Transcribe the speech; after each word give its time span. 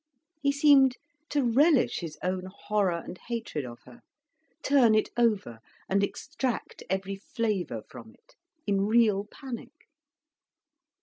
He 0.41 0.51
seemed 0.51 0.95
to 1.29 1.43
relish 1.43 1.99
his 1.99 2.17
own 2.23 2.47
horror 2.47 3.03
and 3.05 3.19
hatred 3.27 3.65
of 3.67 3.81
her, 3.85 3.99
turn 4.63 4.95
it 4.95 5.09
over 5.15 5.59
and 5.87 6.03
extract 6.03 6.81
every 6.89 7.17
flavour 7.17 7.83
from 7.87 8.15
it, 8.15 8.33
in 8.65 8.87
real 8.87 9.25
panic. 9.29 9.73